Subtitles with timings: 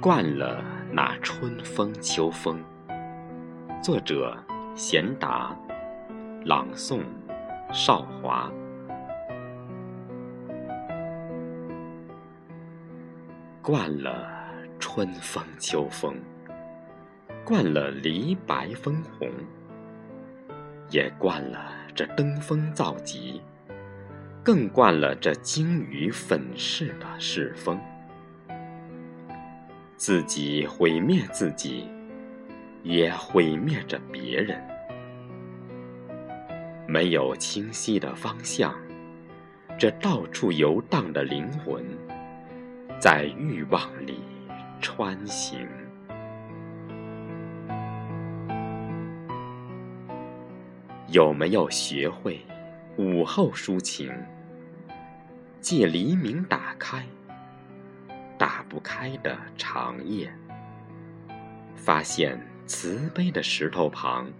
[0.00, 2.64] 惯了那春风秋风。
[3.82, 4.34] 作者：
[4.74, 5.54] 贤达，
[6.46, 7.02] 朗诵：
[7.70, 8.50] 少华。
[13.60, 14.26] 惯了
[14.78, 16.16] 春风秋风，
[17.44, 19.28] 惯了梨白分红，
[20.88, 21.60] 也惯了
[21.94, 23.42] 这登峰造极，
[24.42, 27.78] 更惯了这精于粉饰的世风。
[30.00, 31.86] 自己毁灭自己，
[32.82, 34.58] 也毁灭着别人。
[36.88, 38.74] 没有清晰的方向，
[39.78, 41.84] 这到处游荡的灵魂，
[42.98, 44.22] 在欲望里
[44.80, 45.68] 穿行。
[51.08, 52.40] 有没有学会
[52.96, 54.10] 午后抒情，
[55.60, 57.04] 借黎明打开？
[58.70, 60.32] 不开的长夜，
[61.74, 64.30] 发现慈悲的石头旁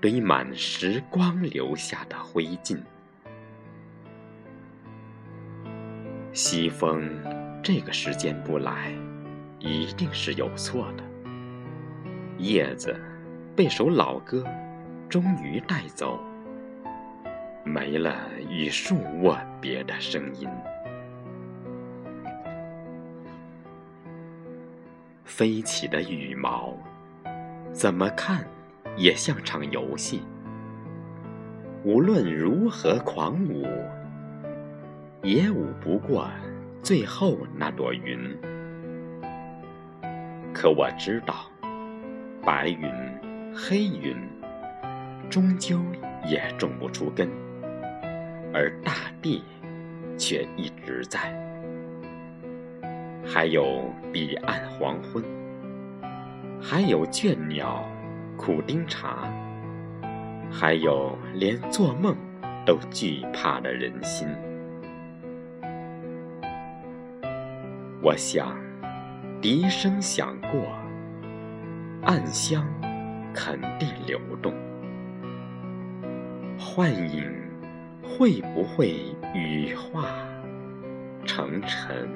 [0.00, 2.76] 堆满时光留下的灰烬。
[6.32, 7.08] 西风
[7.62, 8.92] 这个时间不来，
[9.60, 11.04] 一定是有错的。
[12.38, 13.00] 叶子
[13.54, 14.44] 被首老歌
[15.08, 16.18] 终于带走，
[17.64, 20.48] 没了与树握别的声音。
[25.26, 26.72] 飞起的羽毛，
[27.72, 28.46] 怎么看
[28.96, 30.22] 也像场游戏。
[31.82, 33.66] 无论如何狂舞，
[35.22, 36.28] 也舞不过
[36.80, 38.38] 最后那朵云。
[40.54, 41.34] 可我知道，
[42.44, 42.88] 白云、
[43.52, 44.16] 黑云，
[45.28, 45.80] 终究
[46.24, 47.28] 也种不出根，
[48.54, 49.42] 而大地
[50.16, 51.34] 却一直在。
[53.36, 55.22] 还有彼岸黄昏，
[56.58, 57.86] 还有倦鸟
[58.34, 59.30] 苦丁茶，
[60.50, 62.16] 还有连做梦
[62.64, 64.26] 都惧怕的人心。
[68.02, 68.56] 我想，
[69.42, 70.62] 笛声响过，
[72.04, 72.66] 暗香
[73.34, 74.54] 肯定流动，
[76.58, 77.30] 幻影
[78.02, 80.06] 会不会羽化
[81.26, 82.08] 成尘？